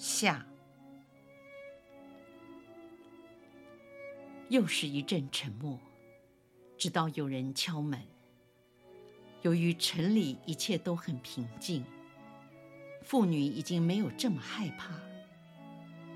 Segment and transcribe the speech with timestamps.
[0.00, 0.46] 下，
[4.48, 5.78] 又是一阵沉默，
[6.78, 8.00] 直到有人敲门。
[9.42, 11.84] 由于城里一切都很平静，
[13.02, 14.98] 妇女已经没有这么害怕。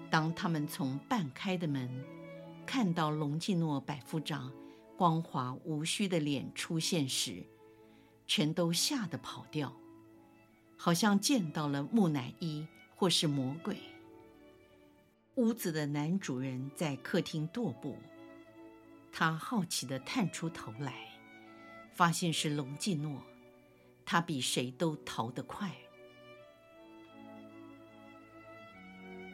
[0.09, 1.91] 当他们从半开的门
[2.64, 4.51] 看到隆基诺百夫长
[4.97, 7.45] 光滑无须的脸出现时，
[8.27, 9.77] 全都吓得跑掉，
[10.75, 12.67] 好像见到了木乃伊。
[12.97, 13.77] 或是魔鬼。
[15.37, 17.98] 屋子的男主人在客厅踱步，
[19.12, 21.09] 他好奇地探出头来，
[21.92, 23.20] 发现是隆基诺，
[24.06, 25.70] 他比谁都逃得快。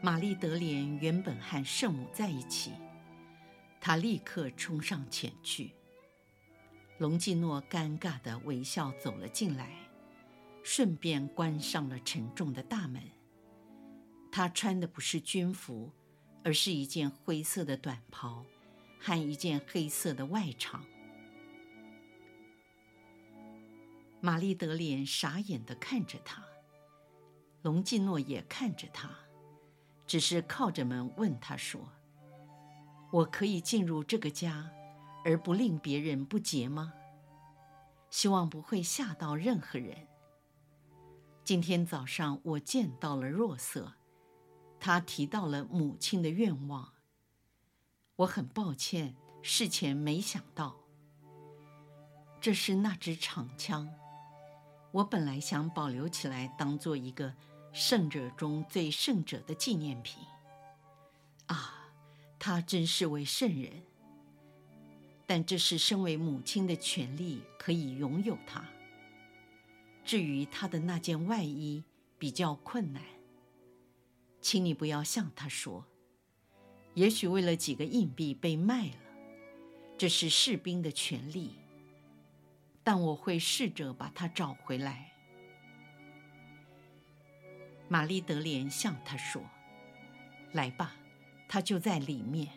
[0.02, 2.72] 玛丽德莲原本和圣母在一起，
[3.78, 5.72] 他立刻冲上前去。
[6.96, 9.74] 隆基诺尴尬地微笑走了进来，
[10.62, 13.02] 顺便关上了沉重的大门。
[14.32, 15.90] 他穿的不是军服，
[16.44, 18.44] 而是一件灰色的短袍
[19.00, 20.80] 和一件黑色的外裳。
[24.20, 26.44] 玛丽德莲傻眼地看着他，
[27.62, 29.10] 隆基诺也看着他，
[30.06, 31.90] 只是靠着门问他说
[33.10, 34.70] ：“我可以进入这个家，
[35.24, 36.92] 而不令别人不解吗？
[38.10, 40.06] 希望不会吓到任何人。
[41.42, 43.94] 今天早上我见到了若瑟。”
[44.80, 46.92] 他提到了母亲的愿望。
[48.16, 50.76] 我很抱歉，事前没想到。
[52.40, 53.88] 这是那支长枪，
[54.92, 57.34] 我本来想保留起来，当做一个
[57.72, 60.24] 圣者中最圣者的纪念品。
[61.46, 61.92] 啊，
[62.38, 63.82] 他真是位圣人。
[65.26, 68.64] 但这是身为母亲的权利，可以拥有它。
[70.04, 71.84] 至于他的那件外衣，
[72.18, 73.00] 比较困难。
[74.40, 75.84] 请你不要向他说，
[76.94, 78.96] 也许为了几个硬币被卖了，
[79.98, 81.56] 这是士兵的权利。
[82.82, 85.12] 但我会试着把它找回来。
[87.88, 89.42] 玛丽德莲向他说
[90.52, 90.96] ：“来吧，
[91.46, 92.48] 他就在里面。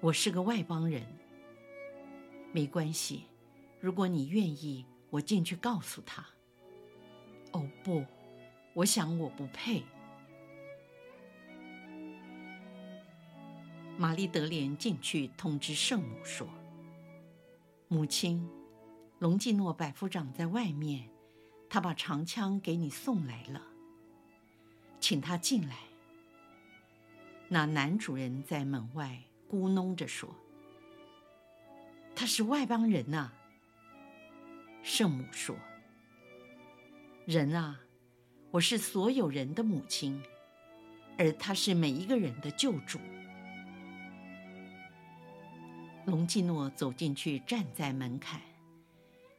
[0.00, 1.06] 我是个外邦人，
[2.52, 3.24] 没关系。
[3.78, 6.26] 如果你愿意，我进去告诉他。”
[7.52, 8.04] 哦，不。
[8.72, 9.82] 我想我不配。
[13.98, 16.48] 玛丽德莲进去通知圣母说
[17.88, 18.48] ：“母亲，
[19.18, 21.10] 隆基诺百夫长在外面，
[21.68, 23.60] 他把长枪给你送来了，
[25.00, 25.76] 请他进来。”
[27.48, 30.34] 那男主人在门外咕哝着说
[32.14, 33.32] ：“他是外邦人呐。”
[34.82, 35.56] 圣母说
[37.26, 37.80] ：“人啊。”
[38.52, 40.20] 我是所有人的母亲，
[41.16, 42.98] 而他是每一个人的救主。
[46.04, 48.40] 隆基诺走进去，站在门槛，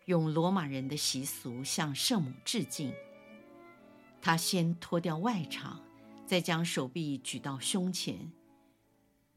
[0.06, 2.94] 用罗马人的习俗向圣母致敬。
[4.22, 5.78] 他先脱掉外裳，
[6.26, 8.32] 再将手臂举到胸前，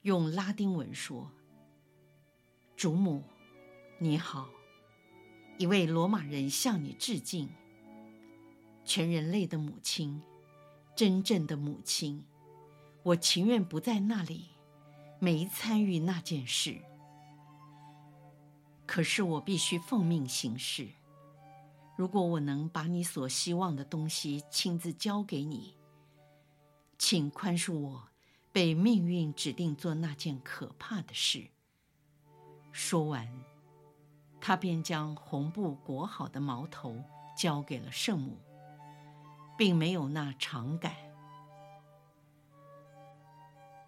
[0.02, 1.32] 用拉丁文说
[2.76, 3.24] ：“主母，
[3.98, 4.48] 你好，
[5.58, 7.48] 一位罗马人向你致敬。”
[8.84, 10.22] 全人类的母亲，
[10.94, 12.24] 真正的母亲，
[13.02, 14.50] 我情愿不在那里，
[15.18, 16.80] 没参与那件事。
[18.86, 20.88] 可是我必须奉命行事。
[21.96, 25.74] 如果我能把你所希望的东西亲自交给你，
[26.98, 28.08] 请宽恕我
[28.52, 31.46] 被命运指定做那件可怕的事。
[32.72, 33.28] 说完，
[34.40, 37.02] 他便将红布裹好的矛头
[37.38, 38.36] 交给了圣母。
[39.56, 40.94] 并没有那长杆。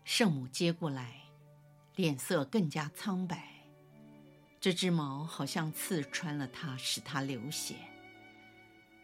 [0.04, 1.22] 圣母接过来，
[1.96, 3.52] 脸色更加苍白。
[4.60, 7.74] 这只矛好像刺穿了她，使她流血。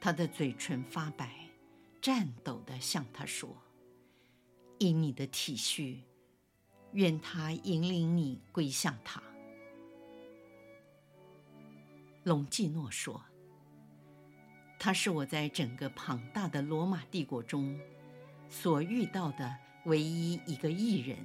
[0.00, 1.48] 她的嘴唇发白，
[2.00, 3.56] 颤抖地向他说
[4.78, 6.00] ：“以你的体恤，
[6.92, 9.22] 愿他引领你归向他。”
[12.24, 13.22] 隆基诺说。
[14.84, 17.78] 他是我在整个庞大的罗马帝国中
[18.48, 21.16] 所遇到的唯一一个艺人。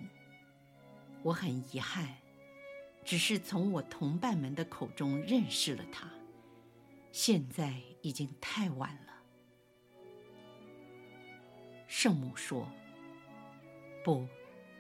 [1.23, 2.07] 我很遗憾，
[3.03, 6.07] 只是从我同伴们的口中认识了他。
[7.11, 9.13] 现在已经太晚了。
[11.87, 12.67] 圣母说
[14.05, 14.27] ：“不，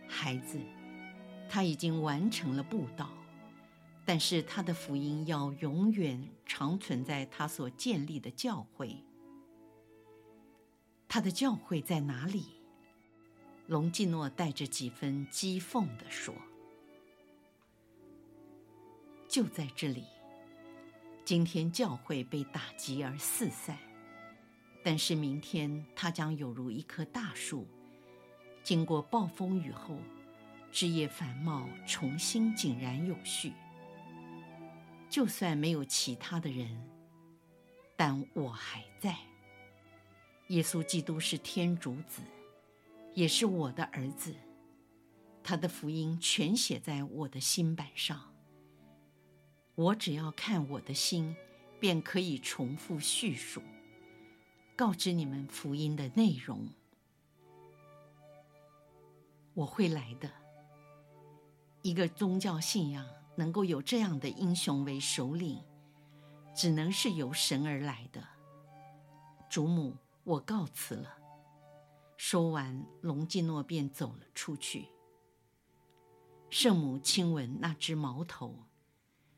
[0.07, 0.61] 孩子，
[1.49, 3.09] 他已经完成了布道，
[4.07, 9.03] 但是他的福音要永远长存在他所建立的教会。
[11.09, 12.45] 他的教会在哪里？”
[13.67, 16.33] 隆基诺带着几分讥讽地说
[19.27, 20.05] ：“就在这里。
[21.25, 23.77] 今天教会被打击而四散。”
[24.81, 27.67] 但是明天，它将有如一棵大树，
[28.63, 29.97] 经过暴风雨后，
[30.71, 33.51] 枝叶繁茂，重新井然有序。
[35.09, 36.89] 就算没有其他的人，
[37.95, 39.15] 但我还在。
[40.47, 42.21] 耶稣基督是天主子，
[43.13, 44.35] 也是我的儿子，
[45.43, 48.33] 他的福音全写在我的心版上。
[49.75, 51.35] 我只要看我的心，
[51.79, 53.61] 便可以重复叙述。
[54.75, 56.69] 告知你们福音的内容，
[59.53, 60.31] 我会来的。
[61.81, 63.05] 一个宗教信仰
[63.37, 65.63] 能够有这样的英雄为首领，
[66.55, 68.27] 只能是由神而来的。
[69.49, 71.17] 主母，我告辞了。
[72.17, 74.89] 说完，隆基诺便走了出去。
[76.49, 78.55] 圣母亲吻那只矛头，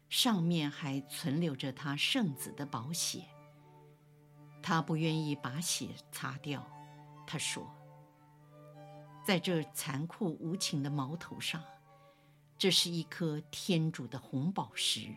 [0.07, 3.25] 上面还存留着他圣子的宝血。
[4.63, 6.66] 他不愿意把血擦掉，
[7.28, 7.69] 他说
[9.25, 11.62] ：“在这残酷无情的矛头上，
[12.59, 15.07] 这是一颗天主的红宝石。”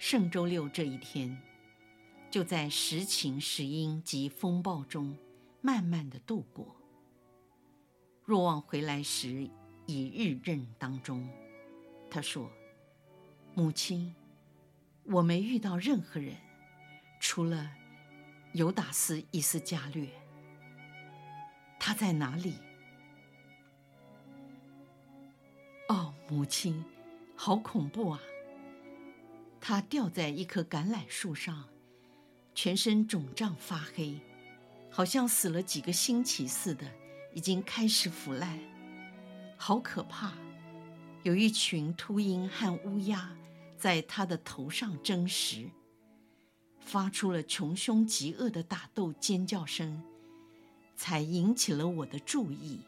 [0.00, 1.36] 圣周六这一天，
[2.30, 5.16] 就在时晴时阴及风暴中，
[5.60, 6.74] 慢慢的度过。
[8.24, 9.48] 若望回来时
[9.86, 11.28] 已日正当中，
[12.10, 12.50] 他说
[13.54, 14.14] ：“母亲。”
[15.10, 16.36] 我没遇到任何人，
[17.18, 17.70] 除了
[18.52, 20.06] 尤达斯·伊斯加略。
[21.80, 22.56] 他在哪里？
[25.88, 26.84] 哦，母亲，
[27.34, 28.20] 好恐怖啊！
[29.60, 31.64] 他吊在一棵橄榄树上，
[32.54, 34.20] 全身肿胀发黑，
[34.90, 36.86] 好像死了几个星期似的，
[37.34, 38.58] 已经开始腐烂，
[39.56, 40.32] 好可怕！
[41.24, 43.34] 有一群秃鹰和乌鸦。
[43.78, 45.70] 在他的头上争食，
[46.80, 50.02] 发出了穷凶极恶的打斗尖叫声，
[50.96, 52.80] 才引起了我的注意。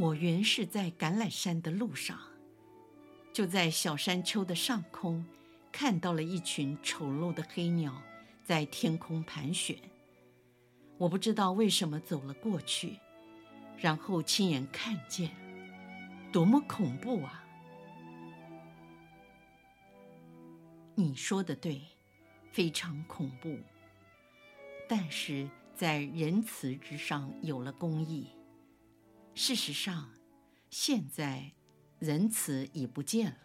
[0.00, 2.18] 我原是在橄榄山的路上，
[3.34, 5.22] 就在小山丘的上空，
[5.70, 8.00] 看到了一群丑陋的黑鸟
[8.42, 9.76] 在天空盘旋。
[10.96, 12.96] 我不知道为什么走了过去，
[13.76, 15.30] 然后亲眼看见，
[16.32, 17.44] 多么恐怖啊！
[20.94, 21.82] 你说的对，
[22.50, 23.54] 非常恐怖。
[24.88, 28.28] 但是在仁慈之上有了公义。
[29.42, 30.10] 事实上，
[30.68, 31.52] 现在
[31.98, 33.38] 仁慈已不见了。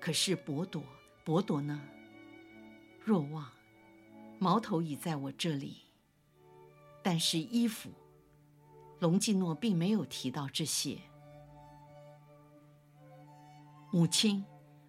[0.00, 0.82] 可是伯多，
[1.22, 1.78] 伯多呢？
[3.04, 3.52] 若望，
[4.38, 5.82] 矛头已在我这里。
[7.02, 7.90] 但是衣服，
[9.00, 10.98] 隆基诺并没有提到这些。
[13.92, 14.42] 母亲。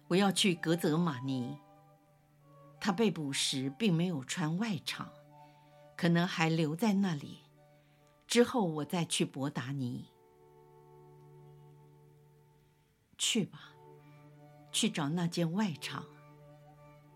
[0.08, 1.58] 我要去格泽马尼。
[2.80, 5.06] 他被捕时并没有穿外裳，
[5.98, 7.40] 可能还留在那里。
[8.30, 10.06] 之后我再去博达尼。
[13.18, 13.72] 去吧，
[14.70, 16.06] 去找那件外厂。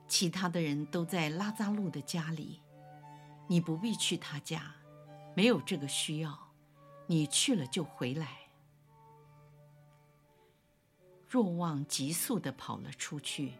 [0.08, 2.60] 其他的人都在拉扎路的家里，
[3.46, 4.74] 你不必去他家，
[5.36, 6.36] 没有这个需要。
[7.06, 8.38] 你去了就回来。
[11.28, 13.52] 若望急速地跑了出去，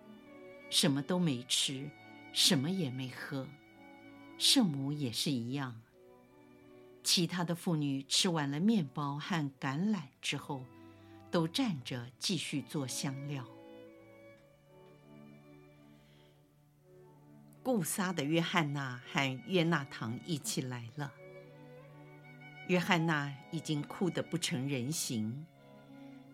[0.71, 1.89] 什么都没吃，
[2.33, 3.47] 什么也没喝。
[4.39, 5.81] 圣母也是一样。
[7.05, 10.65] 其他的妇女吃完了面包和橄榄之后，
[11.31, 13.47] 都站着继续做香料。
[17.63, 21.13] 顾撒的约翰娜和约纳堂一起来了。
[22.69, 25.47] 约翰娜已经哭得不成人形，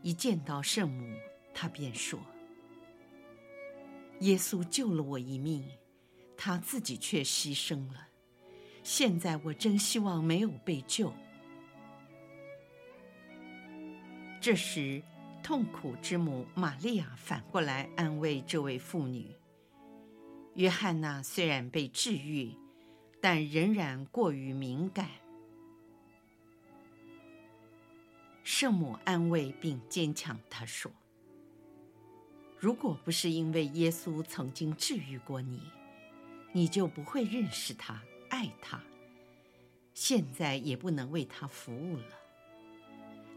[0.02, 1.16] 一见到圣母。
[1.52, 2.20] 他便说
[4.22, 5.64] ：“耶稣救了我一命，
[6.36, 8.06] 他自己却牺牲了。
[8.82, 11.12] 现在我真希望没有被救。”
[14.40, 15.02] 这时，
[15.42, 19.34] 痛苦之母玛利亚反过来安慰这位妇女
[20.56, 22.54] ：“约翰娜虽然被治愈，
[23.20, 25.08] 但仍然过于敏感。
[28.42, 30.90] 圣母安慰并坚强他说
[32.58, 35.60] ：“如果不是因为耶稣曾经治愈过你，
[36.52, 38.80] 你就不会认识他、爱他，
[39.92, 42.04] 现在也不能为他服务了。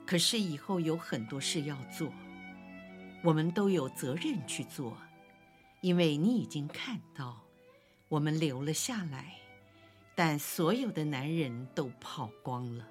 [0.05, 2.11] 可是以后有很多事要做，
[3.23, 4.97] 我们都有责任去做，
[5.81, 7.43] 因为你已经看到，
[8.07, 9.35] 我们留了下来，
[10.15, 12.87] 但所有的男人都跑光了。”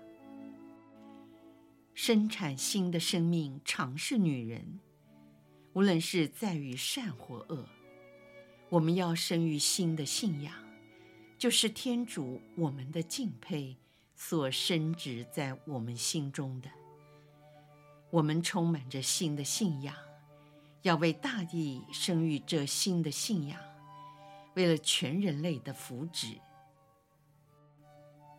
[1.95, 4.81] 生产新的生命，常是女人。
[5.75, 7.67] 无论是在于善或恶，
[8.71, 10.55] 我们要生育新的信仰，
[11.43, 13.77] 就是天主我们的敬佩
[14.15, 16.71] 所深植在我们心中的。
[18.11, 19.93] 我们充满着新的信仰，
[20.83, 23.61] 要为大地生育这新的信仰，
[24.55, 26.39] 为了全人类的福祉。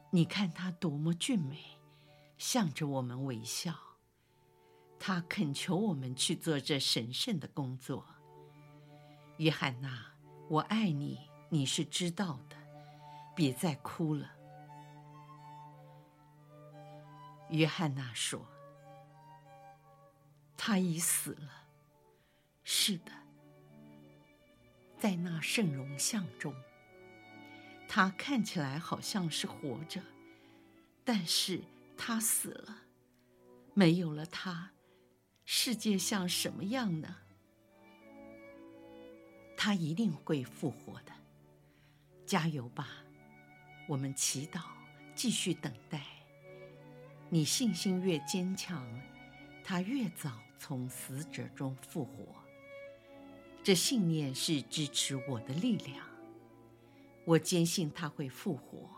[0.09, 1.57] 你看他多么俊美！
[2.37, 3.75] 向着我们微笑，
[4.97, 8.05] 他恳求我们去做这神圣的工作。
[9.39, 10.05] 约翰娜，
[10.49, 11.19] 我爱你，
[11.49, 12.55] 你是知道的，
[13.35, 14.31] 别再哭了。
[17.49, 18.45] 约翰娜说
[20.57, 21.67] ：“他已死了。”
[22.63, 23.11] 是的，
[24.97, 26.55] 在那圣容像中，
[27.87, 30.01] 他看起来好像是活着，
[31.03, 31.63] 但是。
[31.95, 32.75] 他死了，
[33.75, 34.71] 没有了他，
[35.45, 37.17] 世界像什么样呢？
[39.55, 41.13] 他一定会复活的，
[42.25, 43.02] 加油吧！
[43.87, 44.61] 我们祈祷，
[45.13, 46.01] 继续等待。
[47.29, 48.87] 你信心越坚强，
[49.63, 52.27] 他越早从死者中复活。
[53.63, 56.05] 这信念是支持我的力量。
[57.25, 58.89] 我坚信他会复活。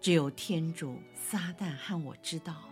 [0.00, 2.68] 只有天主、撒旦和我知道，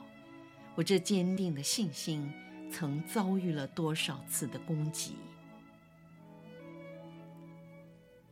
[0.77, 2.33] 我这坚定的信心
[2.71, 5.17] 曾遭遇了多少次的攻击。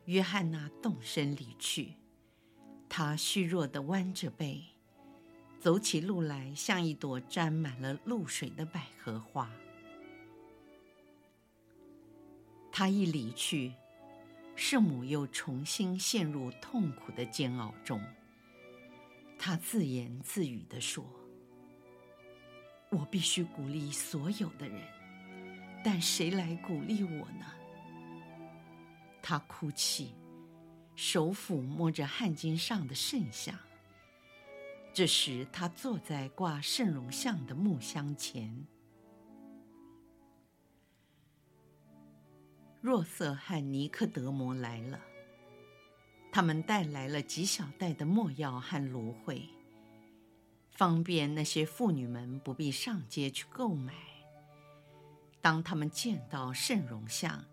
[0.05, 1.93] 约翰娜动身离去，
[2.97, 4.63] 她虚弱的弯着背，
[5.59, 9.51] 走起路来像一朵沾满了露水的百合花。
[12.71, 13.73] 她一离去，
[14.55, 18.01] 圣母又重新陷入痛苦的煎熬中。
[19.37, 21.05] 他自言自语地说
[22.89, 24.81] ：“我必须鼓励所有的人，
[25.83, 27.45] 但谁来鼓励我呢？”
[29.21, 30.13] 他哭泣，
[30.95, 33.57] 手抚摸着汗巾上的圣像。
[34.93, 38.65] 这时，他坐在挂圣容像的木箱前。
[42.81, 44.99] 若瑟和尼克德摩来了。
[46.31, 49.47] 他们带来了几小袋的墨药和芦荟，
[50.69, 53.93] 方便那些妇女们不必上街去购买。
[55.39, 57.45] 当他们见到圣容像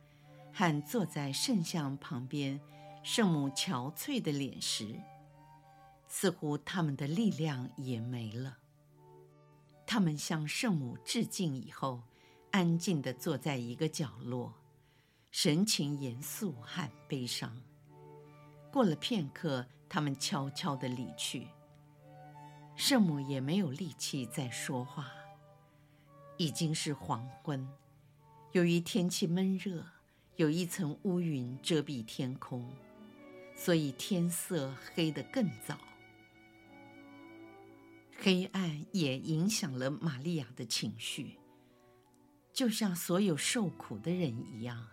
[0.52, 2.60] 和坐在圣像旁边
[3.02, 5.00] 圣母憔悴的脸时，
[6.06, 8.58] 似乎他们的力量也没了。
[9.86, 12.02] 他们向圣母致敬以后，
[12.52, 14.54] 安静地坐在一个角落，
[15.30, 17.60] 神情严肃和悲伤。
[18.72, 21.48] 过了片刻，他们悄悄地离去。
[22.76, 25.12] 圣母也没有力气再说话。
[26.38, 27.68] 已经是黄昏，
[28.52, 29.84] 由于天气闷热，
[30.36, 32.66] 有一层乌云遮蔽天空，
[33.54, 35.78] 所以天色黑得更早。
[38.18, 41.38] 黑暗也影响了玛利亚的情绪，
[42.52, 44.86] 就像所有受苦的人一样，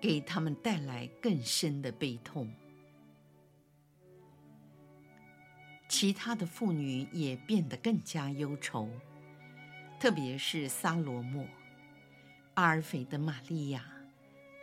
[0.00, 2.52] 给他们带来更深的悲痛。
[5.88, 8.90] 其他的妇女也变得更加忧愁，
[9.98, 11.46] 特别是撒罗莫、
[12.54, 13.84] 阿尔斐的玛利亚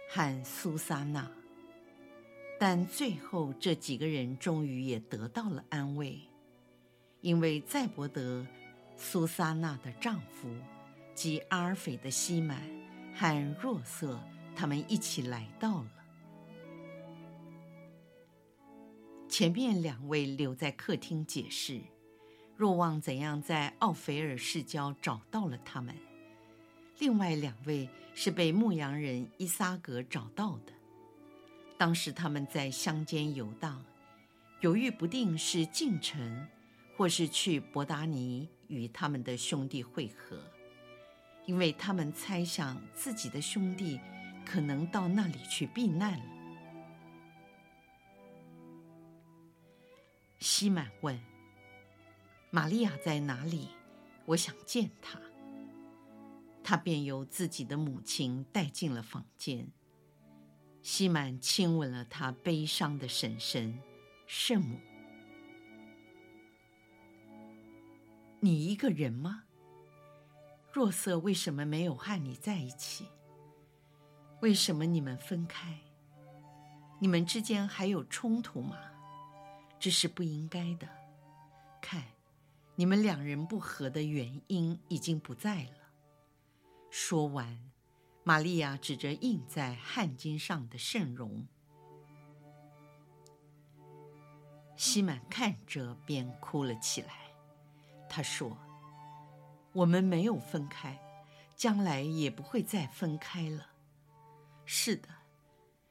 [0.10, 1.30] 和苏萨娜。
[2.66, 6.18] 但最后这几个人终于也得到了安慰，
[7.20, 8.48] 因为赛伯德、
[8.96, 10.48] 苏萨娜的丈夫
[11.14, 12.62] 及阿尔斐的西满
[13.14, 14.18] 和若瑟
[14.56, 15.92] 他们一起来到了。
[19.28, 21.82] 前面两位留在客厅解释，
[22.56, 25.94] 若望怎样在奥菲尔市郊找到了他们。
[27.00, 30.72] 另外两位是被牧羊人伊撒格找到的。
[31.84, 33.84] 当时他们在乡间游荡，
[34.62, 36.48] 犹豫不定是进城，
[36.96, 40.42] 或是去伯达尼与他们的兄弟会合，
[41.46, 44.00] 因为他们猜想自己的兄弟
[44.46, 46.26] 可能到那里去避难了。
[50.40, 51.20] 西满问
[52.50, 53.68] ：“玛利亚在哪里？
[54.28, 55.20] 我想见她。”
[56.64, 59.68] 他便由自己的母亲带进了房间。
[60.84, 63.80] 西满亲吻了他悲伤的婶婶
[64.28, 64.78] 圣母。
[68.42, 69.46] “你一个人吗？
[70.74, 73.08] 若瑟为什么没有和你在一起？
[74.42, 75.80] 为什么你们分开？
[77.00, 78.78] 你们之间还有冲突吗？
[79.80, 80.88] 这是不应该的。
[81.82, 82.04] 看，
[82.76, 85.78] 你们两人不和的原因已经不在了。”
[86.92, 87.72] 说完，
[88.24, 91.46] 玛利亚指着印在汗巾上的圣容。
[94.78, 97.10] 西满看着便哭了起来。
[98.10, 98.58] 他说
[99.74, 101.00] ：“我们没有分开，
[101.56, 103.72] 将来也不会再分开了。
[104.66, 105.10] 是的，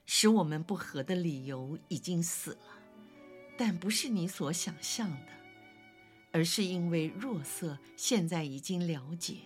[0.06, 2.78] 使我们不和的理由已经死了，
[3.58, 5.32] 但不是你所想象的，
[6.32, 9.36] 而是因为若瑟现在已经了解。”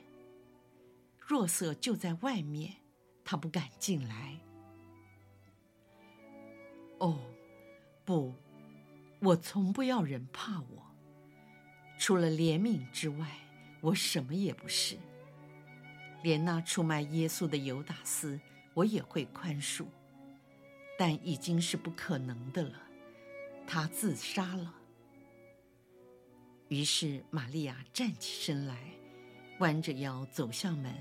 [1.27, 2.77] 若瑟就在外面，
[3.25, 4.39] 他不敢进来。
[6.99, 7.19] 哦，
[8.05, 8.33] 不，
[9.19, 10.95] 我从不要人怕我，
[11.99, 13.29] 除了怜悯之外，
[13.81, 14.97] 我什么也不是。
[16.23, 18.41] 连那出卖耶稣的犹达斯，
[18.73, 19.87] 我也会宽恕，
[20.97, 22.81] 但已经是不可能的了。
[23.67, 24.73] 他自杀了。
[26.69, 28.79] 于是玛利亚站起身来，
[29.59, 30.95] 弯着腰走向门。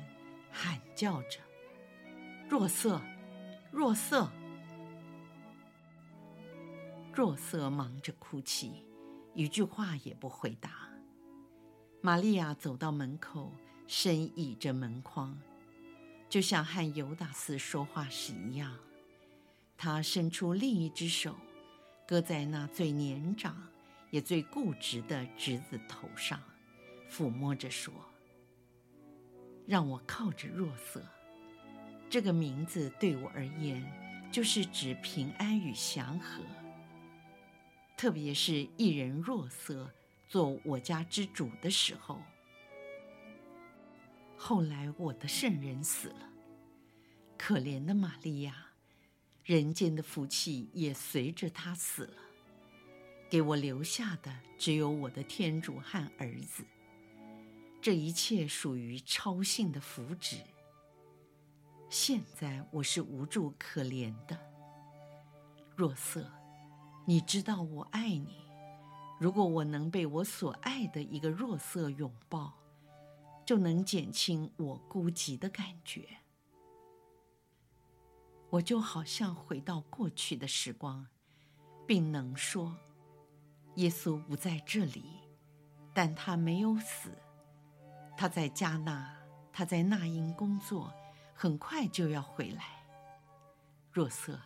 [0.57, 1.41] 喊叫着
[2.47, 3.01] ：“若瑟，
[3.71, 4.31] 若瑟！”
[7.13, 8.85] 若瑟忙着哭泣，
[9.33, 10.89] 一句话也不回答。
[11.99, 13.51] 玛利亚走到门口，
[13.85, 15.37] 深倚着门框，
[16.29, 18.73] 就像和犹达斯说话时一样。
[19.75, 21.35] 她伸出另一只手，
[22.07, 23.61] 搁在那最年长
[24.09, 26.41] 也最固执的侄子头上，
[27.11, 27.93] 抚摸着说。
[29.67, 31.03] 让我靠着若瑟，
[32.09, 33.83] 这个名字对我而言，
[34.31, 36.43] 就是指平安与祥和。
[37.97, 39.89] 特别是一人若瑟
[40.27, 42.21] 做我家之主的时候。
[44.37, 46.29] 后来我的圣人死了，
[47.37, 48.67] 可怜的玛利亚，
[49.43, 52.17] 人间的福气也随着他死了，
[53.29, 56.63] 给我留下的只有我的天主和儿子。
[57.85, 60.37] 这一切属于超性的福祉。
[61.87, 64.35] 现在我是无助可怜的，
[65.75, 66.27] 若瑟，
[67.05, 68.37] 你知道我爱你。
[69.19, 72.57] 如果我能被我所爱的一个若瑟拥抱，
[73.45, 76.07] 就能减轻我孤寂的感觉。
[78.49, 81.05] 我就好像回到过去的时光，
[81.85, 82.75] 并能说：
[83.75, 85.19] 耶稣不在这里，
[85.93, 87.11] 但他没有死。
[88.17, 89.13] 他在加纳，
[89.51, 90.93] 他在那英工作，
[91.33, 92.63] 很快就要回来。
[93.91, 94.39] 若瑟，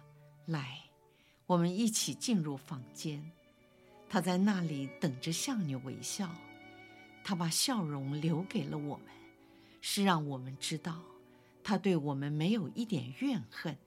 [0.47, 0.81] 来，
[1.45, 3.23] 我们一起进入房间。
[4.09, 6.29] 他在那里等着向你微笑。
[7.23, 9.05] 他把笑容留给了我们，
[9.81, 10.99] 是让我们知道，
[11.63, 13.77] 他对我们没有一点怨恨。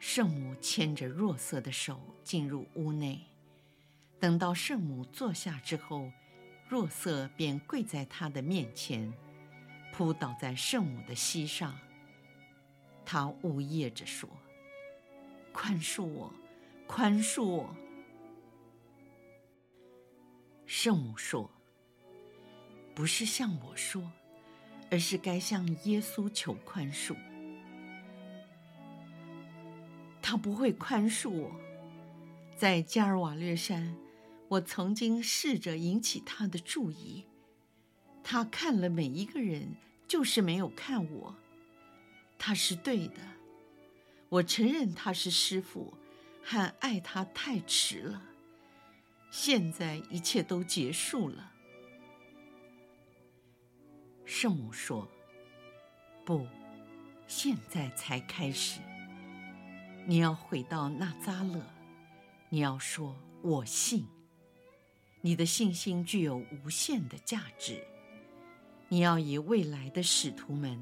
[0.00, 3.20] 圣母牵着若瑟的手进入屋内，
[4.18, 6.10] 等到圣母坐下之后。
[6.66, 9.12] 若瑟便跪在他的面前，
[9.92, 11.78] 扑倒在圣母的膝上。
[13.04, 14.28] 他呜咽着说
[15.52, 16.32] ：“宽恕我，
[16.86, 17.76] 宽恕我。”
[20.66, 21.50] 圣母说
[22.94, 24.10] ：“不是向我说，
[24.90, 27.14] 而是该向耶稣求宽恕。
[30.22, 31.52] 他不会宽恕我，
[32.56, 33.94] 在加尔瓦略山。”
[34.54, 37.24] 我曾经试着引起他的注意，
[38.22, 39.74] 他看了每一个人，
[40.06, 41.34] 就是没有看我。
[42.38, 43.16] 他是对的，
[44.28, 45.94] 我承认他是师父，
[46.44, 48.22] 和爱他太迟了。
[49.30, 51.50] 现在一切都结束了。
[54.24, 55.08] 圣母说
[56.24, 56.46] ：“不，
[57.26, 58.80] 现在才开始。
[60.06, 61.60] 你要回到纳扎勒，
[62.50, 64.06] 你要说我信。”
[65.24, 67.82] 你的信心具有无限的价值。
[68.90, 70.78] 你要以未来的使徒们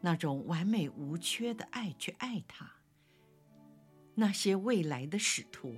[0.00, 2.68] 那种完美无缺的爱去爱他。
[4.16, 5.76] 那些未来的使徒，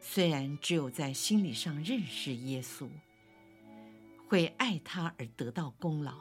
[0.00, 2.88] 虽然只有在心理上认识耶稣，
[4.28, 6.14] 会爱他而得到功劳。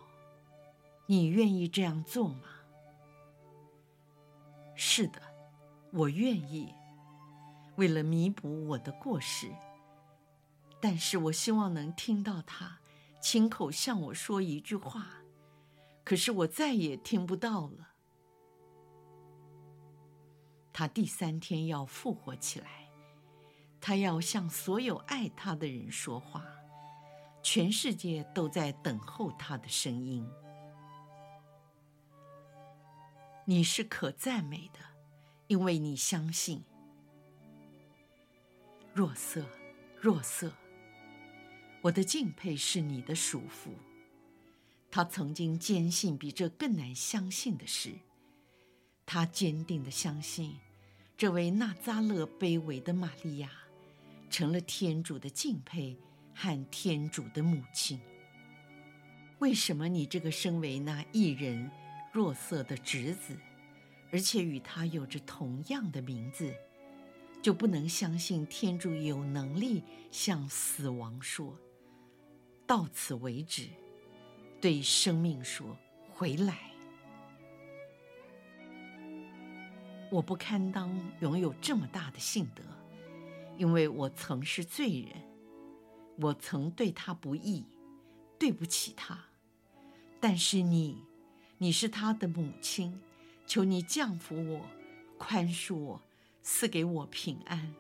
[1.06, 2.50] 你愿意这样做吗？
[4.74, 5.22] 是的，
[5.92, 6.74] 我愿意。
[7.76, 9.52] 为了弥补我的过失。
[10.80, 12.80] 但是我希望能听到他
[13.22, 15.08] 亲口向我说一句话，
[16.04, 17.90] 可是我再也听不到了。
[20.72, 22.90] 他第三天要复活起来，
[23.80, 26.46] 他要向所有爱他的人说话，
[27.42, 30.30] 全世界都在等候他的声音。
[33.46, 34.80] 你是可赞美的，
[35.48, 36.64] 因为你相信。
[38.94, 39.46] 若瑟，
[40.02, 40.52] 若瑟，
[41.86, 43.72] 我的敬佩是你的属父。
[44.90, 47.92] 他曾经坚信比这更难相信的事，
[49.06, 50.56] 他坚定的相信，
[51.16, 53.52] 这位纳扎勒卑微的玛利亚，
[54.32, 55.96] 成了天主的敬佩
[56.34, 58.00] 和天主的母亲。
[59.38, 61.70] 为什么你这个身为那一人？
[62.12, 63.38] 若色的侄子，
[64.10, 66.52] 而且与他有着同样的名字，
[67.44, 71.54] 就不能相信天主有能力向死亡说
[72.66, 73.68] ：“到此为止。”
[74.62, 75.78] 对生命说
[76.12, 76.58] ：“回来。”
[80.12, 82.64] 我不堪当拥有这么大的信德，
[83.58, 85.12] 因为我曾是罪人，
[86.18, 87.66] 我曾对他不义，
[88.40, 89.20] 对不起他。
[90.20, 91.04] 但是你。
[91.58, 93.00] 你是他的母亲，
[93.48, 94.66] 求你降服我，
[95.18, 96.02] 宽恕我，
[96.42, 97.74] 赐给我平安。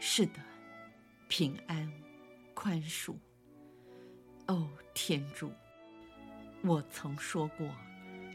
[0.00, 0.40] 是的，
[1.36, 1.92] 平安，
[2.54, 3.16] 宽恕。
[4.46, 5.50] 哦，天主，
[6.62, 7.68] 我曾说过，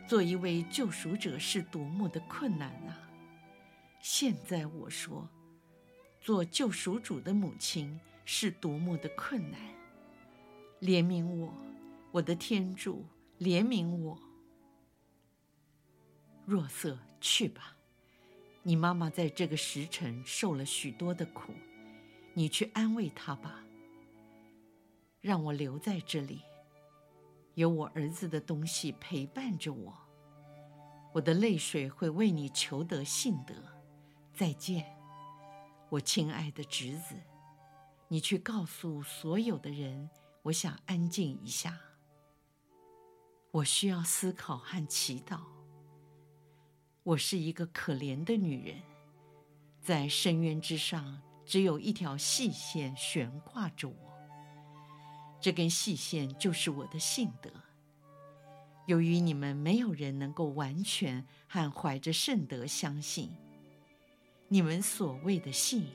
[0.06, 3.10] 做一位救赎者是多么的困难啊！
[4.02, 5.30] 现在我说，
[6.20, 9.62] 做救赎主的母亲是多么的困难。
[10.82, 11.54] 怜悯我，
[12.12, 13.06] 我的天主，
[13.40, 14.20] 怜悯我。
[16.46, 17.78] 若瑟，去吧，
[18.62, 21.54] 你妈妈在这个时辰受了许多的苦，
[22.40, 23.62] 你去安慰她吧。
[25.20, 26.42] 让我留在这里，
[27.56, 29.94] 有我儿子的东西陪伴着我，
[31.12, 33.54] 我的泪水会为你求得信德。
[34.34, 34.86] 再见，
[35.90, 37.14] 我亲爱的侄子，
[38.08, 40.10] 你去告诉所有的人。
[40.44, 41.78] 我想安静一下。
[43.52, 45.42] 我需要思考和祈祷。
[47.04, 48.82] 我是一个可怜的女人，
[49.82, 53.96] 在深渊之上，只有一条细线悬挂着我。
[55.42, 57.50] 这根细线就是我的信德。
[58.86, 63.32] 由于你们没有人能够完全和怀着圣德相信，
[64.48, 65.88] 你们所谓的信，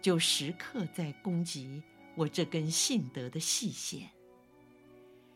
[0.00, 1.80] 就时刻在攻击。
[2.16, 4.10] 我这根信德的细线，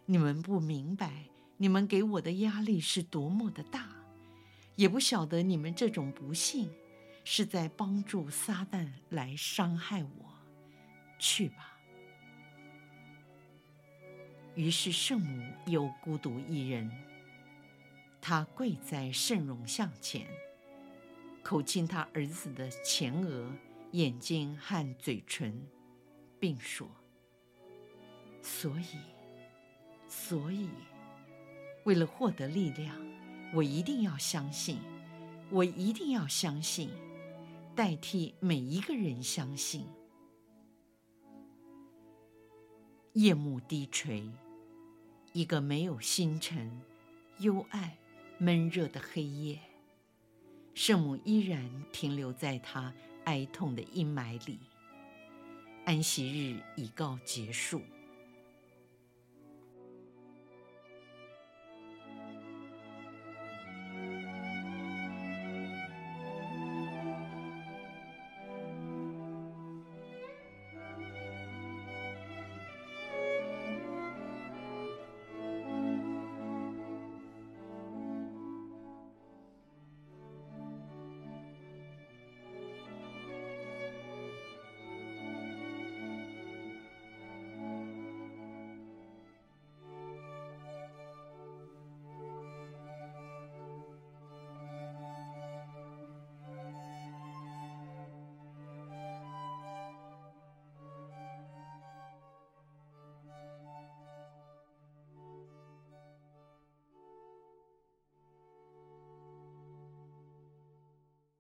[0.07, 1.25] 你们不明白，
[1.57, 3.87] 你们给我的压力是多么的大，
[4.75, 6.69] 也不晓得你们这种不信
[7.29, 10.33] 是在帮助撒旦来伤害我。
[11.19, 11.77] 去吧。
[14.55, 16.89] 于是圣母又孤独一人，
[18.21, 20.25] 她跪在圣容像前，
[21.43, 23.53] 口亲她儿子的前额、
[23.91, 25.67] 眼睛和嘴唇。
[26.39, 26.87] 并说
[28.41, 28.99] ：“所以，
[30.07, 30.69] 所以，
[31.85, 32.95] 为了获得力量，
[33.55, 34.79] 我一定要相信，
[35.51, 36.91] 我一定要相信，
[37.77, 39.87] 代替每一个人相信。”
[43.13, 44.31] 夜幕低垂，
[45.33, 46.81] 一个没有星辰、
[47.39, 47.93] 幽暗、
[48.39, 49.61] 闷热的黑夜，
[50.75, 52.93] 圣母依然停留在她
[53.25, 54.59] 哀痛的阴霾里。
[55.85, 57.81] 安息日已告结束。